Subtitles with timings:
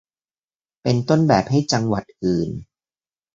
[0.83, 2.49] เป็นต้นแบบให้จังหวัดอื่น